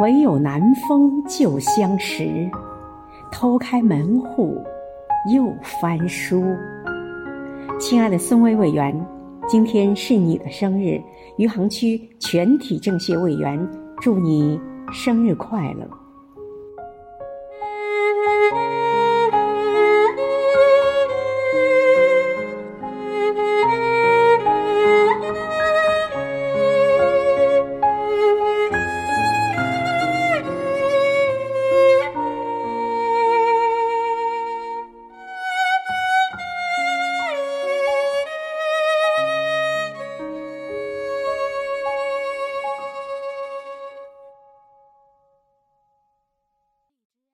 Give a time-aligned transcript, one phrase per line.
[0.00, 2.48] 唯有南风旧相识，
[3.32, 4.56] 偷开门户
[5.34, 6.44] 又翻书。
[7.80, 8.94] 亲爱的孙威委员，
[9.48, 11.02] 今天是你的生日，
[11.36, 13.68] 余杭区全体政协委员，
[14.00, 14.60] 祝你
[14.92, 16.07] 生日快乐。